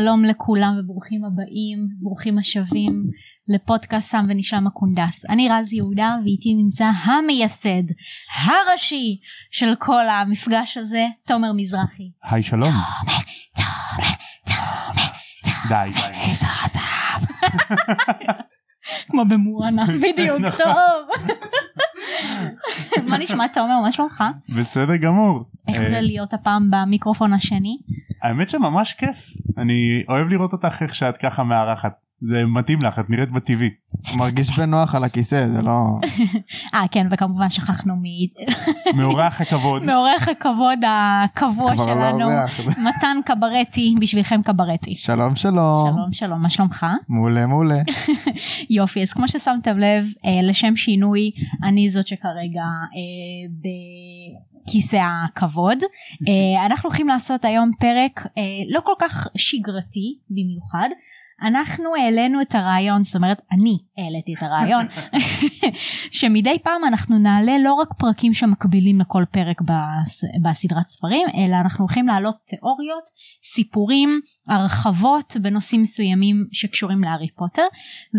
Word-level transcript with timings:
שלום 0.00 0.24
לכולם 0.24 0.76
וברוכים 0.78 1.24
הבאים, 1.24 1.88
ברוכים 2.00 2.38
השבים 2.38 2.92
לפודקאסט 3.48 4.10
סם 4.10 4.26
ונשלם 4.28 4.66
הקונדס. 4.66 5.26
אני 5.28 5.48
רז 5.48 5.72
יהודה 5.72 6.16
ואיתי 6.24 6.54
נמצא 6.54 6.90
המייסד, 7.04 7.82
הראשי 8.44 9.18
של 9.50 9.74
כל 9.78 10.08
המפגש 10.08 10.76
הזה, 10.76 11.06
תומר 11.26 11.52
מזרחי. 11.52 12.10
היי 12.22 12.42
שלום. 12.42 12.60
תומר, 12.60 13.18
תומר, 13.56 14.08
תומר, 14.46 15.04
תומר, 15.42 15.68
די. 15.68 15.90
איזה 16.28 16.46
עזב. 16.64 17.26
כמו 19.08 19.24
במואנה, 19.24 19.86
בדיוק, 20.02 20.42
טוב. 20.58 21.28
מה 23.08 23.18
נשמע 23.18 23.48
תומר, 23.48 23.80
מה 23.82 23.92
שלומך? 23.92 24.24
בסדר 24.58 24.96
גמור. 24.96 25.44
איך 25.68 25.76
אה, 25.76 25.90
זה 25.90 26.00
להיות 26.00 26.34
הפעם 26.34 26.70
במיקרופון 26.70 27.32
השני? 27.32 27.78
האמת 28.22 28.48
שממש 28.48 28.92
כיף. 28.92 29.30
אני 29.58 30.02
אוהב 30.08 30.28
לראות 30.28 30.52
אותך 30.52 30.82
איך 30.82 30.94
שאת 30.94 31.16
ככה 31.16 31.44
מארחת. 31.44 31.92
זה 32.22 32.42
מתאים 32.46 32.82
לך, 32.82 32.98
את 32.98 33.10
נראית 33.10 33.30
בטבעי. 33.30 33.70
מרגיש 34.18 34.58
בנוח 34.58 34.94
על 34.94 35.04
הכיסא 35.04 35.46
זה 35.46 35.62
לא 35.62 35.70
אה 36.74 36.88
כן 36.90 37.06
וכמובן 37.10 37.50
שכחנו 37.50 37.94
מ- 37.96 38.98
מאורח 38.98 39.40
הכבוד. 39.40 39.82
מעורך 39.90 40.28
הכבוד 40.28 40.78
הקבוע 40.88 41.76
שלנו. 41.76 42.30
מתן 42.88 43.16
קברטי 43.24 43.94
בשבילכם 44.00 44.42
קברטי. 44.42 44.94
שלום 44.94 45.34
שלום 45.34 45.84
שלום 45.86 46.12
שלום 46.12 46.42
מה 46.42 46.50
שלומך 46.50 46.86
מעולה 47.08 47.46
מעולה 47.46 47.82
יופי 48.70 49.02
אז 49.02 49.12
כמו 49.12 49.28
ששמתם 49.28 49.78
לב 49.78 50.04
אה, 50.26 50.48
לשם 50.48 50.76
שינוי 50.76 51.30
אני 51.62 51.90
זאת 51.90 52.06
שכרגע 52.06 52.64
בכיסא 54.66 55.00
הכבוד. 55.24 55.78
אה, 56.28 56.66
אנחנו 56.66 56.88
הולכים 56.88 57.08
לעשות 57.08 57.44
היום 57.44 57.70
פרק 57.80 58.26
אה, 58.38 58.42
לא 58.68 58.80
כל 58.80 58.94
כך 58.98 59.28
שגרתי 59.36 60.18
במיוחד. 60.30 60.88
אנחנו 61.42 61.96
העלינו 61.96 62.42
את 62.42 62.54
הרעיון 62.54 63.02
זאת 63.02 63.16
אומרת 63.16 63.42
אני 63.52 63.78
העליתי 63.98 64.34
את 64.38 64.42
הרעיון 64.42 64.86
שמדי 66.18 66.58
פעם 66.62 66.84
אנחנו 66.84 67.18
נעלה 67.18 67.58
לא 67.58 67.74
רק 67.74 67.88
פרקים 67.98 68.32
שמקבילים 68.32 69.00
לכל 69.00 69.24
פרק 69.30 69.60
בס, 69.60 70.24
בסדרת 70.42 70.82
ספרים 70.82 71.26
אלא 71.36 71.56
אנחנו 71.64 71.84
הולכים 71.84 72.06
להעלות 72.06 72.36
תיאוריות 72.46 73.04
סיפורים 73.42 74.20
הרחבות 74.48 75.36
בנושאים 75.42 75.82
מסוימים 75.82 76.46
שקשורים 76.52 77.04
להארי 77.04 77.28
פוטר. 77.36 77.66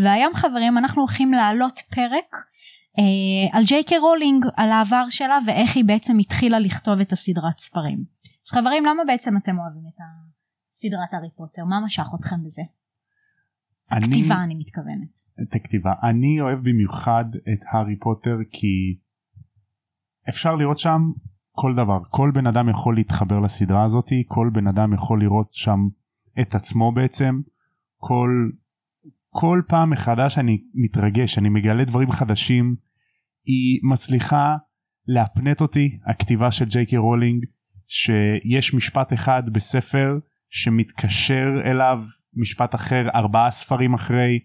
והיום 0.03 0.33
חברים 0.33 0.78
אנחנו 0.78 1.02
הולכים 1.02 1.33
להעלות 1.33 1.80
פרק 1.95 2.51
אה, 3.00 3.58
על 3.58 3.64
ג'יי 3.67 3.84
קיי 3.84 3.97
רולינג 3.97 4.45
על 4.56 4.72
העבר 4.72 5.06
שלה 5.09 5.38
ואיך 5.47 5.75
היא 5.75 5.86
בעצם 5.86 6.17
התחילה 6.20 6.59
לכתוב 6.59 7.00
את 7.00 7.11
הסדרת 7.11 7.58
ספרים. 7.58 8.03
אז 8.45 8.52
חברים 8.52 8.86
למה 8.86 9.03
בעצם 9.08 9.38
אתם 9.38 9.59
אוהבים 9.59 9.83
את 9.88 10.00
הסדרת 10.73 11.14
הארי 11.14 11.30
פוטר 11.38 11.66
מה 11.66 11.86
משך 11.86 12.06
אתכם 12.20 12.44
בזה? 12.45 12.61
אני- 13.92 14.06
כתיבה 14.06 14.36
אני 14.44 14.53
מתכוונת. 14.59 15.14
את 15.44 15.56
הכתיבה. 15.56 15.94
אני 16.09 16.42
אוהב 16.42 16.59
במיוחד 16.70 17.25
את 17.53 17.59
הארי 17.72 17.95
פוטר 18.00 18.36
כי 18.52 18.98
אפשר 20.30 20.55
לראות 20.55 20.78
שם 20.80 21.11
כל 21.52 21.73
דבר. 21.76 22.00
כל 22.09 22.31
בן 22.33 22.48
אדם 22.48 22.70
יכול 22.70 22.95
להתחבר 22.95 23.39
לסדרה 23.39 23.83
הזאתי, 23.83 24.23
כל 24.28 24.50
בן 24.53 24.67
אדם 24.67 24.94
יכול 24.94 25.22
לראות 25.23 25.53
שם 25.53 25.80
את 26.42 26.55
עצמו 26.55 26.92
בעצם. 26.92 27.42
כל, 27.98 28.30
כל 29.33 29.61
פעם 29.67 29.89
מחדש 29.89 30.37
אני 30.37 30.58
מתרגש, 30.73 31.37
אני 31.37 31.49
מגלה 31.49 31.86
דברים 31.86 32.11
חדשים. 32.11 32.75
היא 33.45 33.80
מצליחה 33.92 34.55
להפנט 35.08 35.61
אותי, 35.61 35.99
הכתיבה 36.08 36.52
של 36.52 36.65
ג'יי 36.65 36.86
קיי 36.86 36.97
רולינג, 36.97 37.45
שיש 37.87 38.73
משפט 38.73 39.14
אחד 39.14 39.43
בספר 39.53 40.19
שמתקשר 40.49 41.47
אליו 41.65 42.03
משפט 42.33 42.75
אחר 42.75 43.09
ארבעה 43.15 43.52
ספרים 43.52 43.93
אחרי 43.93 44.39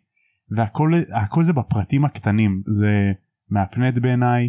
והכל 0.57 0.93
הכל 1.25 1.43
זה 1.43 1.53
בפרטים 1.53 2.05
הקטנים 2.05 2.63
זה 2.67 3.13
מהפנט 3.51 3.95
בעיניי 4.03 4.49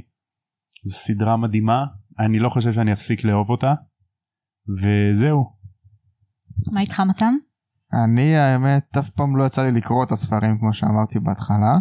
זו 0.83 0.93
סדרה 0.93 1.37
מדהימה 1.37 1.85
אני 2.19 2.39
לא 2.39 2.49
חושב 2.49 2.73
שאני 2.73 2.93
אפסיק 2.93 3.23
לאהוב 3.23 3.49
אותה 3.49 3.73
וזהו 4.81 5.57
מה 6.71 6.81
איתך 6.81 6.99
מתן? 6.99 7.33
אני 7.93 8.35
האמת 8.35 8.97
אף 8.97 9.09
פעם 9.09 9.37
לא 9.37 9.43
יצא 9.43 9.63
לי 9.63 9.71
לקרוא 9.71 10.03
את 10.03 10.11
הספרים 10.11 10.57
כמו 10.59 10.73
שאמרתי 10.73 11.19
בהתחלה 11.19 11.77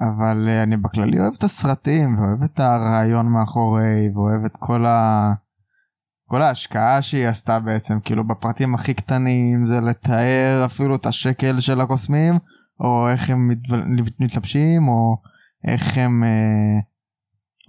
אבל 0.00 0.48
אה, 0.48 0.62
אני 0.62 0.76
בכללי 0.76 1.20
אוהב 1.20 1.34
את 1.38 1.42
הסרטים 1.42 2.18
ואוהב 2.18 2.42
את 2.42 2.60
הרעיון 2.60 3.26
מאחורי 3.26 4.10
ואוהב 4.14 4.44
את 4.44 4.52
כל 4.58 4.86
ה... 4.86 5.32
כל 6.28 6.42
ההשקעה 6.42 7.02
שהיא 7.02 7.26
עשתה 7.26 7.60
בעצם 7.60 8.00
כאילו 8.04 8.26
בפרטים 8.26 8.74
הכי 8.74 8.94
קטנים 8.94 9.66
זה 9.66 9.80
לתאר 9.80 10.62
אפילו 10.64 10.96
את 10.96 11.06
השקל 11.06 11.60
של 11.60 11.80
הקוסמים 11.80 12.38
או 12.80 13.08
איך 13.08 13.30
הם 13.30 13.48
מת- 13.48 14.18
מתלבשים 14.18 14.88
או 14.88 15.16
איך 15.66 15.98
הם 15.98 16.24
אה, 16.24 16.80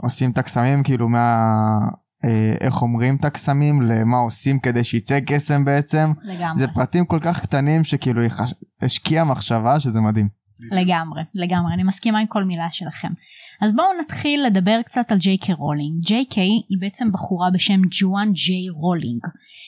עושים 0.03 0.31
את 0.31 0.37
הקסמים 0.37 0.83
כאילו 0.83 1.09
מה 1.09 1.47
איך 2.61 2.81
אומרים 2.81 3.15
את 3.15 3.25
הקסמים 3.25 3.81
למה 3.81 4.17
עושים 4.17 4.59
כדי 4.59 4.83
שיצא 4.83 5.19
קסם 5.25 5.65
בעצם 5.65 6.13
לגמרי. 6.23 6.55
זה 6.55 6.67
פרטים 6.67 7.05
כל 7.05 7.19
כך 7.21 7.41
קטנים 7.41 7.83
שכאילו 7.83 8.21
היא 8.21 8.29
חש... 8.29 8.53
השקיעה 8.81 9.23
מחשבה 9.23 9.79
שזה 9.79 9.99
מדהים. 10.01 10.39
לגמרי, 10.71 11.21
לגמרי, 11.35 11.73
אני 11.73 11.83
מסכימה 11.83 12.19
עם 12.19 12.27
כל 12.27 12.43
מילה 12.43 12.67
שלכם. 12.71 13.07
אז 13.61 13.75
בואו 13.75 13.87
נתחיל 14.01 14.45
לדבר 14.45 14.81
קצת 14.85 15.11
על 15.11 15.17
ג'יי 15.17 15.37
קיי 15.37 15.55
רולינג. 15.55 16.01
ג'יי 16.07 16.25
קיי 16.25 16.49
היא 16.69 16.77
בעצם 16.79 17.11
בחורה 17.11 17.49
בשם 17.53 17.81
ג'ואן 17.91 18.31
ג'יי 18.31 18.69
רולינג. 18.69 19.21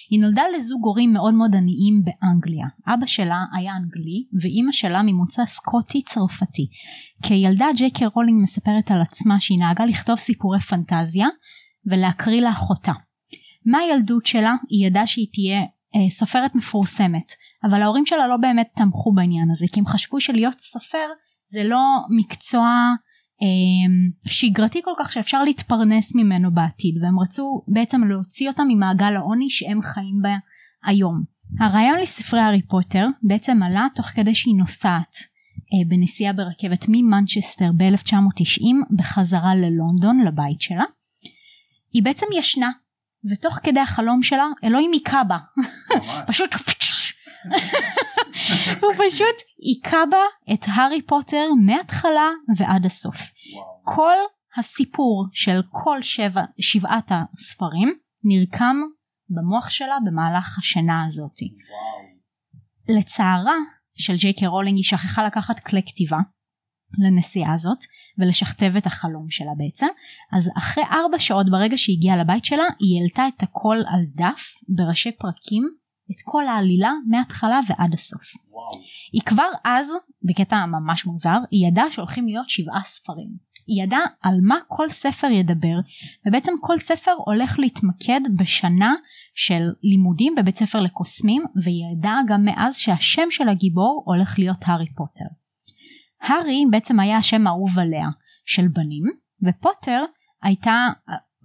היא 0.10 0.22
נולדה 0.22 0.44
לזוג 0.56 0.82
הורים 0.84 1.14
מאוד 1.14 1.34
מאוד 1.34 1.56
עניים 1.56 2.04
באנגליה. 2.04 2.68
אבא 2.88 3.06
שלה 3.06 3.44
היה 3.58 3.74
אנגלי 3.76 4.26
ואימא 4.42 4.72
שלה 4.72 5.02
ממוצא 5.02 5.46
סקוטי 5.46 6.02
צרפתי. 6.02 6.68
כילדה 7.24 7.66
ג'יי 7.76 7.92
קיי 7.92 8.08
רולינג 8.16 8.42
מספרת 8.42 8.92
על 8.92 9.02
עצמה 9.02 9.40
שהיא 9.40 9.60
נהגה 9.60 9.86
לכתוב 9.86 10.16
סיפורי 10.16 10.60
פנטזיה 10.60 11.28
ולהקריא 11.86 12.42
לאחותה. 12.42 12.94
מהילדות 13.66 14.26
שלה 14.26 14.56
היא 14.70 14.88
ידעה 14.88 15.08
שהיא 15.08 15.28
תהיה 15.34 15.60
אה, 15.96 16.10
סופרת 16.10 16.56
מפורסמת 16.56 17.32
אבל 17.64 17.82
ההורים 17.82 18.06
שלה 18.06 18.28
לא 18.28 18.38
באמת 18.38 18.70
תמכו 18.76 19.14
בעניין 19.14 19.52
הזה 19.52 19.66
כי 19.74 19.80
הם 19.80 19.86
חשבו 19.86 20.22
שלהיות 20.22 20.60
סופר 20.60 21.08
זה 21.52 21.64
לא 21.64 21.80
מקצוע 22.18 22.68
אה, 23.42 23.94
שגרתי 24.26 24.82
כל 24.84 24.94
כך 25.00 25.12
שאפשר 25.12 25.44
להתפרנס 25.44 26.16
ממנו 26.16 26.54
בעתיד 26.54 26.96
והם 27.02 27.20
רצו 27.20 27.64
בעצם 27.68 28.04
להוציא 28.04 28.50
אותם 28.50 28.64
ממעגל 28.68 29.16
העוני 29.16 29.50
שהם 29.50 29.82
חיים 29.82 30.22
בה 30.22 30.36
היום. 30.86 31.24
הרעיון 31.60 32.00
לספרי 32.00 32.40
הארי 32.40 32.62
פוטר 32.62 33.08
בעצם 33.24 33.64
עלה 33.64 33.88
תוך 33.96 34.06
כדי 34.06 34.36
שהיא 34.36 34.56
נוסעת 34.56 35.16
אה, 35.74 35.90
בנסיעה 35.90 36.34
ברכבת 36.34 36.86
ממנצ'סטר 36.90 37.72
ב-1990 37.78 38.96
בחזרה 38.98 39.56
ללונדון 39.56 40.20
לבית 40.28 40.62
שלה. 40.62 40.84
היא 41.94 42.04
בעצם 42.04 42.26
ישנה 42.38 42.70
ותוך 43.32 43.60
כדי 43.64 43.80
החלום 43.80 44.24
שלה 44.24 44.46
אלוהים 44.64 44.92
היכה 44.94 45.24
בה. 45.24 45.38
פשוט 46.28 46.56
הוא 48.82 48.94
פשוט 48.94 49.36
היכה 49.58 50.06
בה 50.12 50.54
את 50.54 50.66
הארי 50.68 51.02
פוטר 51.02 51.46
מההתחלה 51.66 52.30
ועד 52.58 52.86
הסוף. 52.86 53.16
כל 53.84 54.16
הסיפור 54.58 55.26
של 55.34 55.62
כל 55.72 56.02
שבע, 56.02 56.42
שבעת 56.60 57.12
הספרים 57.12 57.94
נרקם 58.24 58.76
במוח 59.30 59.70
שלה 59.70 59.98
במהלך 60.06 60.58
השנה 60.60 61.06
הזאתי. 61.08 61.56
לצערה 62.90 63.56
של 63.98 64.16
ג'יי 64.16 64.34
קיי 64.34 64.48
רולינג 64.48 64.78
היא 64.78 64.84
שכחה 64.84 65.26
לקחת 65.26 65.60
כלי 65.60 65.82
כתיבה 65.86 66.18
לנסיעה 67.00 67.54
הזאת 67.54 67.78
ולשכתב 68.18 68.74
את 68.78 68.86
החלום 68.86 69.30
שלה 69.30 69.52
בעצם 69.58 69.88
אז 70.34 70.50
אחרי 70.58 70.84
ארבע 70.92 71.20
שעות 71.20 71.50
ברגע 71.50 71.78
שהיא 71.78 71.98
הגיעה 71.98 72.18
לבית 72.18 72.46
שלה 72.46 72.64
היא 72.80 73.00
העלתה 73.00 73.28
את 73.38 73.44
הכל 73.44 73.78
על 73.88 74.02
דף 74.16 74.42
בראשי 74.70 75.12
פרקים 75.12 75.64
את 76.12 76.22
כל 76.26 76.48
העלילה 76.48 76.92
מההתחלה 77.08 77.60
ועד 77.68 77.94
הסוף. 77.94 78.22
היא 79.14 79.22
כבר 79.26 79.50
אז 79.64 79.92
בקטע 80.24 80.66
ממש 80.66 81.06
מוזר 81.06 81.38
היא 81.52 81.68
ידעה 81.68 81.92
שהולכים 81.92 82.28
להיות 82.28 82.50
שבעה 82.50 82.82
ספרים. 82.84 83.52
היא 83.68 83.84
ידעה 83.84 84.06
על 84.22 84.36
מה 84.42 84.56
כל 84.68 84.90
ספר 84.90 85.28
ידבר 85.28 85.80
ובעצם 86.28 86.52
כל 86.62 86.78
ספר 86.78 87.12
הולך 87.26 87.60
להתמקד 87.60 88.22
בשנה 88.38 88.94
של 89.36 89.62
לימודים 89.84 90.36
בבית 90.36 90.56
ספר 90.56 90.80
לקוסמים 90.80 91.44
והיא 91.64 91.84
ידעה 91.98 92.20
גם 92.28 92.46
מאז 92.46 92.78
שהשם 92.78 93.28
של 93.30 93.50
הגיבור 93.50 94.04
הולך 94.06 94.40
להיות 94.40 94.60
הארי 94.66 94.88
פוטר. 94.96 95.41
הארי 96.22 96.64
בעצם 96.72 97.00
היה 97.00 97.18
השם 97.18 97.48
האהוב 97.48 97.80
עליה 97.80 98.08
של 98.46 98.68
בנים 98.68 99.04
ופוטר 99.44 100.04
הייתה 100.44 100.88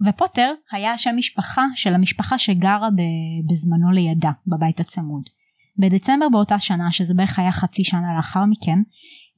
ופוטר 0.07 0.53
היה 0.71 0.91
השם 0.91 1.13
משפחה 1.17 1.65
של 1.75 1.95
המשפחה 1.95 2.37
שגרה 2.37 2.89
בזמנו 3.51 3.91
לידה 3.91 4.31
בבית 4.47 4.79
הצמוד. 4.79 5.23
בדצמבר 5.79 6.29
באותה 6.31 6.59
שנה 6.59 6.91
שזה 6.91 7.13
בערך 7.13 7.39
היה 7.39 7.51
חצי 7.51 7.83
שנה 7.83 8.15
לאחר 8.17 8.45
מכן 8.45 8.79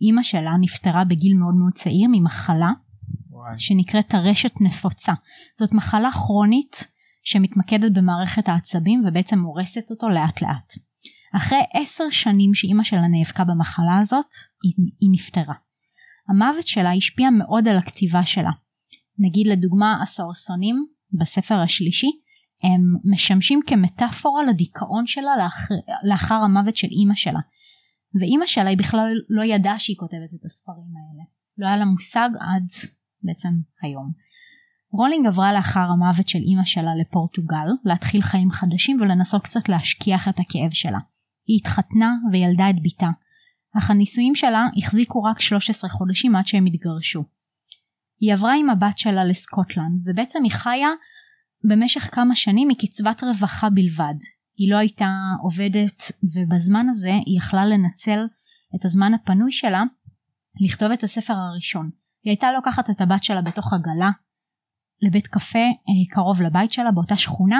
אימא 0.01 0.23
שלה 0.23 0.51
נפטרה 0.59 1.03
בגיל 1.03 1.37
מאוד 1.37 1.55
מאוד 1.55 1.73
צעיר 1.73 2.07
ממחלה 2.11 2.69
שנקראת 3.57 4.07
טרשת 4.07 4.61
נפוצה. 4.61 5.13
זאת 5.59 5.73
מחלה 5.73 6.11
כרונית 6.11 6.87
שמתמקדת 7.23 7.91
במערכת 7.91 8.49
העצבים 8.49 9.03
ובעצם 9.07 9.41
הורסת 9.41 9.91
אותו 9.91 10.09
לאט 10.09 10.41
לאט. 10.41 10.88
אחרי 11.35 11.59
עשר 11.73 12.09
שנים 12.09 12.53
שאימא 12.53 12.83
שלה 12.83 13.07
נאבקה 13.07 13.43
במחלה 13.43 13.97
הזאת, 14.01 14.33
היא, 14.63 14.85
היא 14.99 15.09
נפטרה. 15.11 15.53
המוות 16.29 16.67
שלה 16.67 16.93
השפיע 16.93 17.29
מאוד 17.29 17.67
על 17.67 17.77
הכתיבה 17.77 18.25
שלה. 18.25 18.51
נגיד 19.19 19.47
לדוגמה 19.47 20.01
הסוהרסונים 20.01 20.85
בספר 21.19 21.55
השלישי 21.55 22.07
הם 22.63 23.13
משמשים 23.13 23.59
כמטאפורה 23.67 24.43
לדיכאון 24.43 25.07
שלה 25.07 25.37
לאחר, 25.37 25.75
לאחר 26.03 26.35
המוות 26.35 26.77
של 26.77 26.87
אימא 26.87 27.15
שלה. 27.15 27.39
ואימא 28.19 28.45
שלה 28.45 28.69
היא 28.69 28.77
בכלל 28.77 29.09
לא 29.29 29.43
ידעה 29.43 29.79
שהיא 29.79 29.97
כותבת 29.99 30.33
את 30.39 30.45
הספרים 30.45 30.91
האלה. 30.95 31.23
לא 31.57 31.67
היה 31.67 31.77
לה 31.77 31.85
מושג 31.85 32.29
עד 32.39 32.67
בעצם 33.23 33.49
היום. 33.83 34.11
רולינג 34.91 35.27
עברה 35.27 35.53
לאחר 35.53 35.79
המוות 35.79 36.27
של 36.27 36.39
אימא 36.39 36.65
שלה 36.65 36.91
לפורטוגל 37.01 37.67
להתחיל 37.85 38.21
חיים 38.21 38.51
חדשים 38.51 39.01
ולנסות 39.01 39.43
קצת 39.43 39.69
להשכיח 39.69 40.27
את 40.27 40.39
הכאב 40.39 40.71
שלה. 40.71 40.99
היא 41.49 41.57
התחתנה 41.57 42.15
וילדה 42.31 42.69
את 42.69 42.75
בתה. 42.83 43.09
אך 43.77 43.91
הנישואים 43.91 44.35
שלה 44.35 44.67
החזיקו 44.77 45.23
רק 45.23 45.41
13 45.41 45.89
חודשים 45.89 46.35
עד 46.35 46.47
שהם 46.47 46.65
התגרשו. 46.65 47.23
היא 48.19 48.33
עברה 48.33 48.55
עם 48.55 48.69
הבת 48.69 48.97
שלה 48.97 49.25
לסקוטלנד 49.25 50.01
ובעצם 50.05 50.43
היא 50.43 50.51
חיה 50.51 50.89
במשך 51.69 52.15
כמה 52.15 52.35
שנים 52.35 52.67
מקצבת 52.67 53.23
רווחה 53.23 53.69
בלבד. 53.69 54.13
היא 54.57 54.71
לא 54.71 54.77
הייתה 54.77 55.09
עובדת 55.43 56.01
ובזמן 56.23 56.89
הזה 56.89 57.13
היא 57.25 57.37
יכלה 57.37 57.65
לנצל 57.65 58.19
את 58.75 58.85
הזמן 58.85 59.13
הפנוי 59.13 59.51
שלה 59.51 59.83
לכתוב 60.61 60.91
את 60.91 61.03
הספר 61.03 61.33
הראשון. 61.33 61.89
היא 62.23 62.31
הייתה 62.31 62.51
לוקחת 62.51 62.89
את 62.89 63.01
הבת 63.01 63.23
שלה 63.23 63.41
בתוך 63.41 63.73
עגלה 63.73 64.11
לבית 65.01 65.27
קפה 65.27 65.59
אה, 65.59 66.15
קרוב 66.15 66.41
לבית 66.41 66.71
שלה 66.71 66.91
באותה 66.91 67.15
שכונה. 67.15 67.59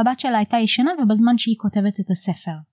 הבת 0.00 0.20
שלה 0.20 0.38
הייתה 0.38 0.56
ישנה 0.56 0.90
ובזמן 1.02 1.38
שהיא 1.38 1.56
כותבת 1.58 2.00
את 2.00 2.10
הספר. 2.10 2.69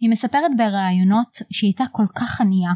היא 0.00 0.10
מספרת 0.10 0.50
בראיונות 0.56 1.36
שהיא 1.50 1.68
הייתה 1.68 1.84
כל 1.92 2.06
כך 2.14 2.40
ענייה 2.40 2.70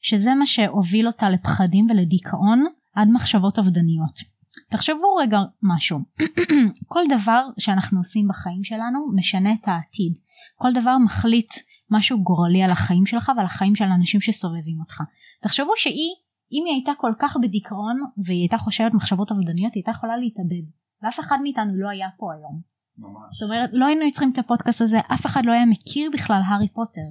שזה 0.00 0.34
מה 0.34 0.46
שהוביל 0.46 1.06
אותה 1.06 1.30
לפחדים 1.30 1.86
ולדיכאון 1.90 2.64
עד 2.94 3.08
מחשבות 3.12 3.58
אובדניות. 3.58 4.36
תחשבו 4.70 5.14
רגע 5.14 5.38
משהו. 5.62 5.98
כל 6.92 7.02
דבר 7.10 7.48
שאנחנו 7.58 7.98
עושים 7.98 8.28
בחיים 8.28 8.64
שלנו 8.64 8.98
משנה 9.14 9.52
את 9.52 9.68
העתיד. 9.68 10.12
כל 10.56 10.68
דבר 10.74 10.96
מחליט 11.04 11.52
משהו 11.90 12.22
גורלי 12.22 12.62
על 12.62 12.70
החיים 12.70 13.06
שלך 13.06 13.32
ועל 13.36 13.46
החיים 13.46 13.74
של 13.74 13.84
האנשים 13.84 14.20
שסובבים 14.20 14.80
אותך. 14.80 15.02
תחשבו 15.42 15.72
שהיא 15.76 16.14
אם 16.52 16.62
היא 16.66 16.74
הייתה 16.74 16.92
כל 16.98 17.12
כך 17.18 17.36
בדיכאון 17.42 17.96
והיא 18.24 18.40
הייתה 18.40 18.58
חושבת 18.58 18.94
מחשבות 18.94 19.30
אובדניות 19.30 19.74
היא 19.74 19.80
הייתה 19.80 19.90
יכולה 19.90 20.16
להתאבד. 20.16 20.70
ואף 21.02 21.20
אחד 21.20 21.38
מאיתנו 21.42 21.76
לא 21.76 21.88
היה 21.88 22.08
פה 22.18 22.32
היום 22.32 22.60
ממש. 22.98 23.38
זאת 23.40 23.50
אומרת 23.50 23.70
לא 23.72 23.86
היינו 23.86 24.04
יוצרים 24.04 24.30
את 24.32 24.38
הפודקאסט 24.38 24.80
הזה 24.80 24.98
אף 25.14 25.26
אחד 25.26 25.42
לא 25.44 25.52
היה 25.52 25.66
מכיר 25.66 26.10
בכלל 26.12 26.40
הארי 26.46 26.68
פוטר. 26.68 27.08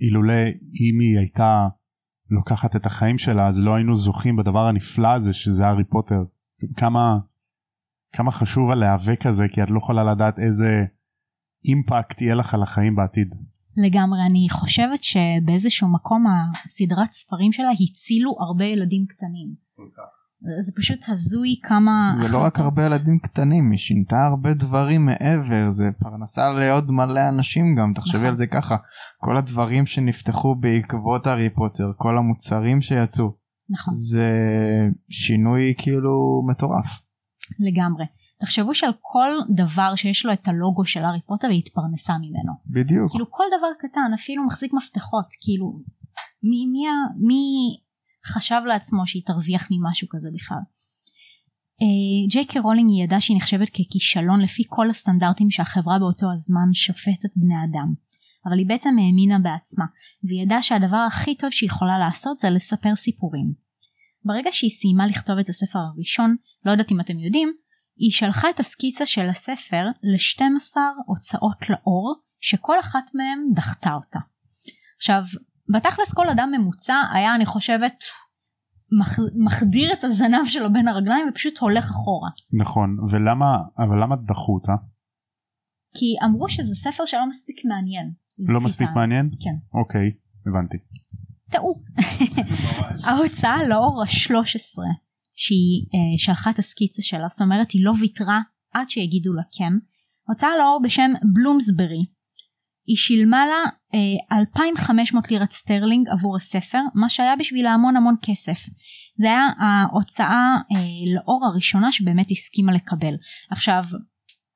אילולא 0.00 0.42
אם 0.80 1.00
היא 1.00 1.18
הייתה 1.18 1.68
לוקחת 2.30 2.76
את 2.76 2.86
החיים 2.86 3.18
שלה 3.18 3.48
אז 3.48 3.58
לא 3.58 3.74
היינו 3.74 3.94
זוכים 3.94 4.36
בדבר 4.36 4.66
הנפלא 4.66 5.08
הזה 5.08 5.32
שזה 5.32 5.66
הארי 5.66 5.84
פוטר. 5.84 6.22
כמה 6.76 7.18
כמה 8.12 8.30
חשוב 8.30 8.70
הלהיאבק 8.70 9.26
הזה 9.26 9.48
כי 9.48 9.62
את 9.62 9.70
לא 9.70 9.78
יכולה 9.78 10.04
לדעת 10.04 10.38
איזה 10.38 10.84
אימפקט 11.64 12.22
יהיה 12.22 12.34
לך 12.34 12.54
על 12.54 12.62
החיים 12.62 12.96
בעתיד. 12.96 13.34
לגמרי 13.86 14.18
אני 14.30 14.46
חושבת 14.50 15.04
שבאיזשהו 15.04 15.88
מקום 15.88 16.24
הסדרת 16.64 17.10
ספרים 17.12 17.52
שלה 17.52 17.70
הצילו 17.70 18.36
הרבה 18.40 18.64
ילדים 18.64 19.06
קטנים. 19.08 19.54
זה 20.60 20.72
פשוט 20.76 20.98
הזוי 21.08 21.54
כמה... 21.62 22.12
זה 22.16 22.32
לא 22.32 22.44
רק 22.44 22.58
הרבה 22.58 22.86
ילדים 22.86 23.18
קטנים, 23.18 23.70
היא 23.70 23.78
שינתה 23.78 24.26
הרבה 24.26 24.54
דברים 24.54 25.06
מעבר, 25.06 25.70
זה 25.70 25.84
פרנסה 25.98 26.48
לעוד 26.50 26.90
מלא 26.90 27.28
אנשים 27.28 27.74
גם, 27.74 27.92
תחשבי 27.94 28.16
נכון. 28.16 28.28
על 28.28 28.34
זה 28.34 28.46
ככה, 28.46 28.76
כל 29.18 29.36
הדברים 29.36 29.86
שנפתחו 29.86 30.54
בעקבות 30.54 31.26
הארי 31.26 31.50
פוטר, 31.50 31.92
כל 31.96 32.18
המוצרים 32.18 32.80
שיצאו, 32.80 33.32
נכון. 33.70 33.94
זה 33.94 34.30
שינוי 35.10 35.74
כאילו 35.78 36.42
מטורף. 36.50 37.02
לגמרי. 37.58 38.04
תחשבו 38.40 38.74
שעל 38.74 38.92
כל 39.00 39.30
דבר 39.54 39.94
שיש 39.94 40.26
לו 40.26 40.32
את 40.32 40.48
הלוגו 40.48 40.84
של 40.84 41.04
הארי 41.04 41.20
פוטר 41.26 41.48
היא 41.48 41.58
התפרנסה 41.58 42.12
ממנו. 42.18 42.52
בדיוק. 42.66 43.10
כאילו 43.10 43.30
כל 43.30 43.44
דבר 43.58 43.88
קטן 43.88 44.14
אפילו 44.14 44.46
מחזיק 44.46 44.72
מפתחות 44.72 45.26
כאילו 45.44 45.80
מי, 46.42 46.66
מי, 46.72 46.82
מי 47.26 47.42
חשב 48.26 48.60
לעצמו 48.66 49.06
שהיא 49.06 49.22
תרוויח 49.26 49.68
ממשהו 49.70 50.08
כזה 50.10 50.28
בכלל. 50.34 50.62
אה, 51.82 52.30
ג'יי 52.30 52.44
קי 52.44 52.58
רולינג 52.58 52.90
היא 52.90 53.04
ידעה 53.04 53.20
שהיא 53.20 53.36
נחשבת 53.36 53.68
ככישלון 53.68 54.40
לפי 54.40 54.62
כל 54.68 54.90
הסטנדרטים 54.90 55.50
שהחברה 55.50 55.98
באותו 55.98 56.26
הזמן 56.34 56.72
שופטת 56.72 57.30
בני 57.36 57.54
אדם. 57.70 57.94
אבל 58.46 58.58
היא 58.58 58.66
בעצם 58.66 58.90
האמינה 58.98 59.38
בעצמה 59.38 59.84
והיא 60.24 60.42
ידעה 60.42 60.62
שהדבר 60.62 60.96
הכי 60.96 61.34
טוב 61.34 61.50
שהיא 61.50 61.66
יכולה 61.66 61.98
לעשות 61.98 62.38
זה 62.38 62.50
לספר 62.50 62.94
סיפורים. 62.96 63.52
ברגע 64.24 64.52
שהיא 64.52 64.70
סיימה 64.70 65.06
לכתוב 65.06 65.38
את 65.38 65.48
הספר 65.48 65.78
הראשון, 65.78 66.36
לא 66.64 66.70
יודעת 66.70 66.92
אם 66.92 67.00
אתם 67.00 67.18
יודעים, 67.18 67.52
היא 67.96 68.10
שלחה 68.10 68.50
את 68.50 68.60
הסקיצה 68.60 69.06
של 69.06 69.28
הספר 69.28 69.84
ל-12 70.02 70.76
הוצאות 71.06 71.70
לאור 71.70 72.14
שכל 72.40 72.80
אחת 72.80 73.04
מהן 73.14 73.54
דחתה 73.54 73.92
אותה. 73.92 74.18
עכשיו 74.96 75.22
בתכלס 75.72 76.14
כל 76.14 76.28
אדם 76.28 76.50
ממוצע 76.58 76.94
היה 77.12 77.34
אני 77.34 77.46
חושבת 77.46 78.04
מח, 79.00 79.18
מחדיר 79.44 79.92
את 79.92 80.04
הזנב 80.04 80.44
שלו 80.44 80.72
בין 80.72 80.88
הרגליים 80.88 81.28
ופשוט 81.30 81.58
הולך 81.58 81.84
אחורה. 81.84 82.30
נכון 82.52 82.98
ולמה 83.10 83.56
אבל 83.78 84.02
למה 84.02 84.16
דחו 84.16 84.54
אותה? 84.54 84.72
כי 85.94 86.06
אמרו 86.24 86.48
שזה 86.48 86.74
ספר 86.74 87.04
שלא 87.04 87.28
מספיק 87.28 87.56
מעניין. 87.64 88.12
לא 88.38 88.60
מספיק 88.64 88.88
מעניין? 88.94 89.30
כן. 89.40 89.78
אוקיי 89.78 90.10
הבנתי. 90.46 90.76
טעו. 91.50 91.82
ההוצאה 93.04 93.62
לאור 93.68 94.02
ה-13 94.02 94.78
שהיא 95.34 95.86
אה, 95.94 96.18
שלחה 96.18 96.50
את 96.50 96.58
הסקיצה 96.58 97.02
שלה 97.02 97.28
זאת 97.28 97.40
אומרת 97.40 97.70
היא 97.70 97.84
לא 97.84 97.92
ויתרה 98.00 98.40
עד 98.74 98.88
שיגידו 98.88 99.32
לה 99.32 99.42
כן. 99.58 99.72
הוצאה 100.28 100.50
לאור 100.58 100.80
בשם 100.84 101.10
בלומסברי 101.32 102.04
היא 102.90 102.96
שילמה 102.96 103.46
לה 103.46 103.62
אה, 103.94 104.38
2,500 104.38 105.30
לירת 105.30 105.50
סטרלינג 105.50 106.08
עבור 106.08 106.36
הספר 106.36 106.78
מה 106.94 107.08
שהיה 107.08 107.36
בשבילה 107.36 107.70
המון 107.70 107.96
המון 107.96 108.14
כסף. 108.22 108.58
זה 109.18 109.26
היה 109.26 109.48
ההוצאה 109.58 110.56
אה, 110.72 111.14
לאור 111.14 111.46
הראשונה 111.46 111.92
שבאמת 111.92 112.30
הסכימה 112.30 112.72
לקבל. 112.72 113.14
עכשיו 113.50 113.82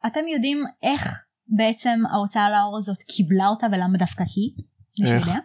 אתם 0.07 0.21
יודעים 0.35 0.59
איך 0.83 1.25
בעצם 1.57 1.99
ההוצאה 2.13 2.51
לאור 2.51 2.79
הזאת 2.79 3.03
קיבלה 3.03 3.49
אותה 3.49 3.67
ולמה 3.67 3.99
דווקא 3.99 4.25
היא? 4.37 4.65
איך? 5.07 5.29
יודע? 5.29 5.41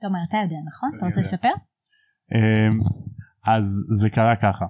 תומר 0.00 0.18
אתה 0.28 0.36
יודע 0.36 0.56
נכון? 0.68 0.90
אתה 0.96 1.06
רוצה 1.06 1.20
לספר? 1.20 1.52
אמ, 2.34 2.80
אז 3.48 3.64
זה 4.00 4.10
קרה 4.10 4.36
ככה. 4.36 4.64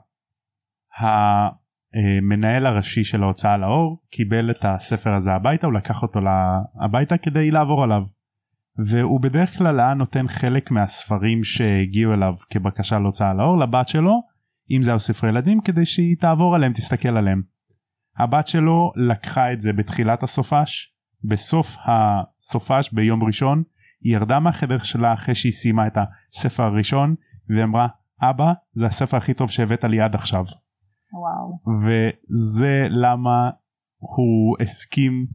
המנהל 1.95 2.67
הראשי 2.67 3.05
של 3.05 3.23
ההוצאה 3.23 3.57
לאור 3.57 4.03
קיבל 4.11 4.51
את 4.51 4.65
הספר 4.65 5.15
הזה 5.15 5.33
הביתה 5.33 5.67
הוא 5.67 5.75
לקח 5.75 6.03
אותו 6.03 6.21
הביתה 6.85 7.19
כדי 7.19 7.51
לעבור 7.51 7.85
עליו. 7.85 8.03
והוא 8.87 9.21
בדרך 9.21 9.59
כלל 9.59 9.81
היה 9.81 9.95
נותן 9.95 10.29
חלק 10.29 10.71
מהספרים 10.71 11.45
שהגיעו 11.45 12.15
אליו 12.15 12.35
כבקשה 12.51 12.99
להוצאה 12.99 13.35
לאור 13.35 13.59
לבת 13.59 13.89
שלו 13.89 14.23
אם 14.71 14.83
זה 14.83 14.91
היה 14.91 14.99
ספרי 14.99 15.31
ילדים 15.31 15.61
כדי 15.61 15.85
שהיא 15.85 16.17
תעבור 16.21 16.55
עליהם 16.55 16.73
תסתכל 16.73 17.17
עליהם. 17.17 17.43
הבת 18.19 18.47
שלו 18.47 18.93
לקחה 18.97 19.53
את 19.53 19.61
זה 19.61 19.73
בתחילת 19.73 20.23
הסופש 20.23 20.95
בסוף 21.25 21.77
הסופש 21.87 22.93
ביום 22.93 23.25
ראשון 23.25 23.63
היא 24.03 24.15
ירדה 24.17 24.41
מהחדר 24.41 24.79
שלה 24.79 25.15
אחרי 25.15 25.35
שהיא 25.35 25.53
סיימה 25.53 25.87
את 25.87 25.97
הספר 25.97 26.63
הראשון 26.63 27.15
ואמרה 27.57 27.87
אבא 28.23 28.53
זה 28.73 28.87
הספר 28.87 29.17
הכי 29.17 29.35
טוב 29.35 29.51
שהבאת 29.51 29.85
לי 29.85 30.01
עד 30.01 30.15
עכשיו. 30.15 30.45
וואו. 31.13 31.59
וזה 31.83 32.87
למה 32.91 33.51
הוא 33.99 34.57
הסכים 34.61 35.27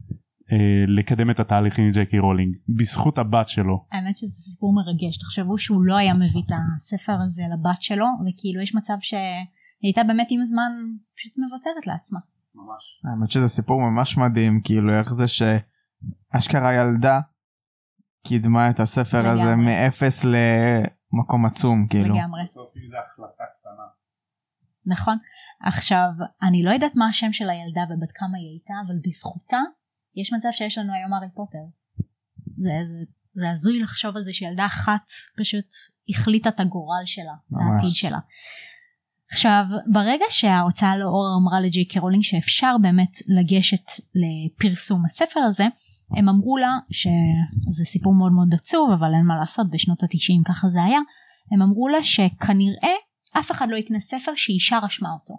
אה, 0.52 0.84
לקדם 0.88 1.30
את 1.30 1.40
התהליך 1.40 1.78
עם 1.78 1.90
ג'קי 1.90 2.18
רולינג 2.18 2.56
בזכות 2.78 3.18
הבת 3.18 3.48
שלו. 3.48 3.86
האמת 3.92 4.16
שזה 4.16 4.52
סיפור 4.52 4.74
מרגש 4.74 5.18
תחשבו 5.18 5.58
שהוא 5.58 5.82
לא 5.82 5.96
היה 5.96 6.14
מביא 6.14 6.42
את 6.46 6.52
הספר 6.76 7.16
הזה 7.26 7.42
לבת 7.52 7.82
שלו 7.82 8.06
וכאילו 8.20 8.62
יש 8.62 8.74
מצב 8.74 8.94
שהיא 9.00 9.20
הייתה 9.82 10.02
באמת 10.04 10.26
עם 10.30 10.40
הזמן 10.40 10.72
פשוט 11.16 11.32
מוותרת 11.42 11.86
לעצמה. 11.86 12.18
ממש. 12.54 12.84
האמת 13.04 13.30
שזה 13.30 13.48
סיפור 13.48 13.80
ממש 13.90 14.18
מדהים 14.18 14.60
כאילו 14.64 14.98
איך 14.98 15.12
זה 15.12 15.26
שאשכרה 15.28 16.74
ילדה 16.74 17.20
קידמה 18.26 18.70
את 18.70 18.80
הספר 18.80 19.18
לגמרי. 19.18 19.42
הזה 19.42 19.56
מאפס 19.56 20.24
למקום 20.24 21.46
עצום 21.46 21.86
כאילו. 21.90 22.14
לגמרי. 22.14 22.40
נכון. 24.88 25.18
עכשיו 25.62 26.08
אני 26.42 26.62
לא 26.62 26.70
יודעת 26.70 26.92
מה 26.94 27.06
השם 27.06 27.32
של 27.32 27.50
הילדה 27.50 27.80
ובת 27.80 28.12
כמה 28.14 28.38
היא 28.38 28.48
הייתה 28.48 28.74
אבל 28.86 28.94
בזכותה 29.04 29.60
יש 30.16 30.32
מצב 30.32 30.48
שיש 30.52 30.78
לנו 30.78 30.92
היום 30.94 31.12
הארי 31.12 31.28
פוטר. 31.34 31.64
זה, 32.56 32.70
זה, 32.84 33.04
זה 33.32 33.50
הזוי 33.50 33.80
לחשוב 33.80 34.16
על 34.16 34.22
זה 34.22 34.32
שילדה 34.32 34.66
אחת 34.66 35.06
פשוט 35.38 35.66
החליטה 36.08 36.48
את 36.48 36.60
הגורל 36.60 37.02
שלה, 37.04 37.32
ממש. 37.50 37.62
העתיד 37.74 37.94
שלה. 37.94 38.18
עכשיו 39.32 39.64
ברגע 39.92 40.24
שההוצאה 40.28 40.96
לאור 40.96 41.26
אמרה 41.42 41.60
לג'יי 41.60 41.84
קי 41.84 41.98
רולינג 41.98 42.22
שאפשר 42.22 42.76
באמת 42.82 43.16
לגשת 43.28 43.86
לפרסום 44.14 45.04
הספר 45.04 45.40
הזה 45.40 45.64
הם 46.16 46.28
אמרו 46.28 46.56
לה 46.56 46.78
שזה 46.90 47.84
סיפור 47.84 48.14
מאוד 48.14 48.32
מאוד 48.32 48.54
עצוב 48.54 48.90
אבל 48.90 49.14
אין 49.14 49.26
מה 49.26 49.36
לעשות 49.40 49.70
בשנות 49.70 50.02
התשעים 50.02 50.42
ככה 50.48 50.68
זה 50.68 50.82
היה 50.84 51.00
הם 51.52 51.62
אמרו 51.62 51.88
לה 51.88 52.02
שכנראה 52.02 52.94
אף 53.38 53.50
אחד 53.50 53.66
לא 53.70 53.76
יקנה 53.76 54.00
ספר 54.00 54.32
שאישה 54.36 54.78
רשמה 54.78 55.08
אותו. 55.12 55.34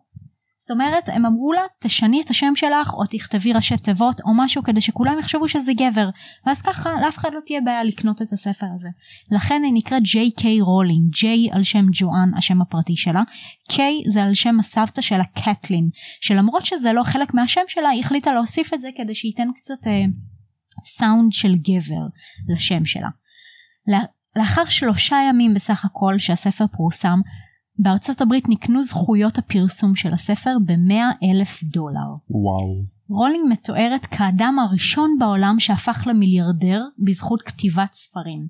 זאת 0.69 0.71
אומרת 0.71 1.09
הם 1.09 1.25
אמרו 1.25 1.53
לה 1.53 1.61
תשני 1.79 2.21
את 2.21 2.29
השם 2.29 2.55
שלך 2.55 2.93
או 2.93 3.05
תכתבי 3.05 3.53
ראשי 3.53 3.77
תיבות 3.77 4.21
או 4.21 4.29
משהו 4.35 4.63
כדי 4.63 4.81
שכולם 4.81 5.19
יחשבו 5.19 5.47
שזה 5.47 5.71
גבר. 5.73 6.09
ואז 6.45 6.61
ככה 6.61 6.89
לאף 7.01 7.17
אחד 7.17 7.29
לא 7.33 7.39
תהיה 7.45 7.61
בעיה 7.61 7.83
לקנות 7.83 8.21
את 8.21 8.33
הספר 8.33 8.65
הזה. 8.75 8.89
לכן 9.31 9.61
היא 9.63 9.73
נקראת 9.73 10.03
ג'יי 10.03 10.31
קיי 10.31 10.61
רולינג 10.61 11.13
ג'יי 11.13 11.49
על 11.51 11.63
שם 11.63 11.85
ג'ואן 11.91 12.31
השם 12.37 12.61
הפרטי 12.61 12.95
שלה. 12.95 13.21
קיי 13.69 14.03
זה 14.07 14.23
על 14.23 14.33
שם 14.33 14.59
הסבתא 14.59 15.01
שלה 15.01 15.23
קתלין. 15.23 15.89
שלמרות 16.21 16.65
שזה 16.65 16.93
לא 16.93 17.03
חלק 17.03 17.33
מהשם 17.33 17.61
שלה 17.67 17.89
היא 17.89 17.99
החליטה 17.99 18.33
להוסיף 18.33 18.73
את 18.73 18.81
זה 18.81 18.89
כדי 18.97 19.15
שייתן 19.15 19.47
קצת 19.55 19.87
אה, 19.87 19.91
סאונד 20.83 21.33
של 21.33 21.55
גבר 21.55 22.05
לשם 22.47 22.85
שלה. 22.85 23.09
לאחר 24.35 24.65
שלושה 24.65 25.17
ימים 25.29 25.53
בסך 25.53 25.85
הכל 25.85 26.15
שהספר 26.17 26.65
פורסם 26.77 27.19
בארצות 27.79 28.21
הברית 28.21 28.49
נקנו 28.49 28.83
זכויות 28.83 29.37
הפרסום 29.37 29.95
של 29.95 30.13
הספר 30.13 30.51
ב-100 30.65 31.25
אלף 31.31 31.63
דולר. 31.63 32.09
וואו. 32.29 32.83
רולינג 33.09 33.45
מתוארת 33.49 34.05
כאדם 34.05 34.59
הראשון 34.59 35.15
בעולם 35.19 35.59
שהפך 35.59 36.07
למיליארדר 36.07 36.83
בזכות 36.97 37.41
כתיבת 37.41 37.93
ספרים. 37.93 38.47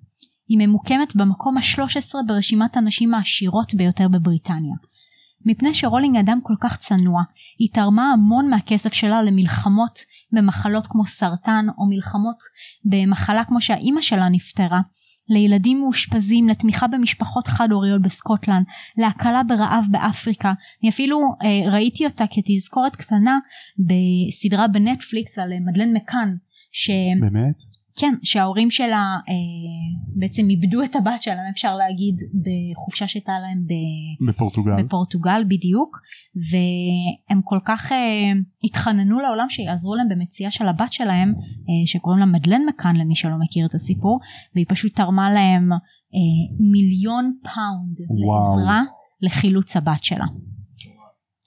היא 0.47 0.57
ממוקמת 0.67 1.15
במקום 1.15 1.57
ה-13 1.57 2.15
ברשימת 2.27 2.77
הנשים 2.77 3.13
העשירות 3.13 3.73
ביותר 3.73 4.07
בבריטניה. 4.07 4.75
מפני 5.45 5.73
שרולינג 5.73 6.17
אדם 6.17 6.39
כל 6.43 6.53
כך 6.61 6.77
צנוע, 6.77 7.21
היא 7.59 7.69
תרמה 7.73 8.11
המון 8.13 8.49
מהכסף 8.49 8.93
שלה 8.93 9.21
למלחמות 9.21 9.99
במחלות 10.31 10.87
כמו 10.87 11.05
סרטן 11.05 11.65
או 11.77 11.85
מלחמות 11.89 12.37
במחלה 12.85 13.45
כמו 13.45 13.61
שהאימא 13.61 14.01
שלה 14.01 14.29
נפטרה, 14.29 14.79
לילדים 15.29 15.79
מאושפזים, 15.79 16.49
לתמיכה 16.49 16.87
במשפחות 16.87 17.47
חד 17.47 17.71
הוריות 17.71 18.01
בסקוטלנד, 18.01 18.65
להקלה 18.97 19.41
ברעב 19.43 19.85
באפריקה. 19.91 20.53
אני 20.83 20.89
אפילו 20.89 21.19
אה, 21.43 21.71
ראיתי 21.71 22.05
אותה 22.05 22.25
כתזכורת 22.31 22.95
קטנה 22.95 23.39
בסדרה 23.79 24.67
בנטפליקס 24.67 25.39
על 25.39 25.53
אה, 25.53 25.57
מדלן 25.59 25.93
מקאן. 25.93 26.35
ש... 26.71 26.89
באמת? 27.19 27.78
כן, 27.99 28.13
שההורים 28.23 28.71
שלה 28.71 29.03
אה, 29.29 29.33
בעצם 30.15 30.49
איבדו 30.49 30.83
את 30.83 30.95
הבת 30.95 31.21
שלהם 31.21 31.49
אפשר 31.51 31.75
להגיד 31.75 32.15
בחופשה 32.33 33.07
שהייתה 33.07 33.31
להם 33.31 33.65
ב... 33.65 33.73
בפורטוגל. 34.29 34.83
בפורטוגל 34.83 35.43
בדיוק 35.47 35.97
והם 36.35 37.41
כל 37.43 37.59
כך 37.65 37.91
אה, 37.91 38.31
התחננו 38.63 39.19
לעולם 39.19 39.49
שיעזרו 39.49 39.95
להם 39.95 40.09
במציאה 40.09 40.51
של 40.51 40.67
הבת 40.67 40.93
שלהם 40.93 41.29
אה, 41.29 41.87
שקוראים 41.87 42.19
לה 42.19 42.25
מדלן 42.25 42.61
מקאן 42.67 42.95
למי 42.95 43.15
שלא 43.15 43.35
מכיר 43.39 43.65
את 43.65 43.73
הסיפור 43.73 44.19
והיא 44.55 44.65
פשוט 44.69 44.95
תרמה 44.95 45.33
להם 45.33 45.71
אה, 45.71 46.65
מיליון 46.71 47.33
פאונד 47.43 48.25
וואו. 48.25 48.39
לעזרה 48.39 48.81
לחילוץ 49.21 49.77
הבת 49.77 50.03
שלה. 50.03 50.25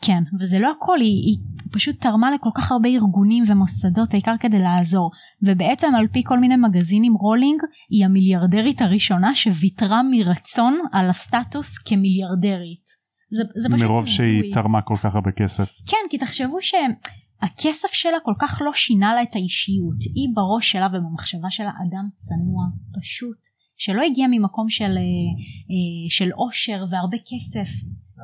כן 0.03 0.23
וזה 0.41 0.59
לא 0.59 0.69
הכל 0.77 1.01
היא, 1.01 1.23
היא 1.27 1.37
פשוט 1.73 2.01
תרמה 2.01 2.31
לכל 2.31 2.51
כך 2.55 2.73
הרבה 2.73 2.89
ארגונים 2.89 3.45
ומוסדות 3.47 4.15
העיקר 4.15 4.35
כדי 4.41 4.59
לעזור 4.59 5.11
ובעצם 5.43 5.95
על 5.95 6.09
פי 6.13 6.23
כל 6.27 6.39
מיני 6.39 6.57
מגזינים 6.57 7.15
רולינג 7.15 7.61
היא 7.91 8.05
המיליארדרית 8.05 8.83
הראשונה 8.83 9.35
שוויתרה 9.35 10.03
מרצון 10.11 10.79
על 10.93 11.09
הסטטוס 11.09 11.79
כמיליארדרית. 11.79 13.03
זה, 13.31 13.43
זה 13.57 13.69
פשוט 13.75 13.89
מרוב 13.89 14.05
זוי. 14.05 14.15
שהיא 14.15 14.55
תרמה 14.55 14.83
כל 14.83 14.97
כך 14.97 15.15
הרבה 15.15 15.31
כסף. 15.37 15.71
כן 15.87 15.97
כי 16.11 16.19
תחשבו 16.19 16.59
שהכסף 16.61 17.93
שלה 17.93 18.17
כל 18.25 18.35
כך 18.41 18.63
לא 18.65 18.73
שינה 18.73 19.15
לה 19.15 19.23
את 19.23 19.37
האישיות 19.37 20.01
היא 20.15 20.29
בראש 20.35 20.73
שלה 20.73 20.87
ובמחשבה 20.87 21.51
שלה 21.51 21.71
אדם 21.71 22.09
צנוע 22.15 22.65
פשוט 23.01 23.39
שלא 23.77 24.03
הגיע 24.03 24.27
ממקום 24.31 24.69
של, 24.69 24.85
אה, 24.85 24.93
אה, 24.93 26.11
של 26.11 26.31
עושר 26.33 26.85
והרבה 26.91 27.17
כסף 27.19 27.71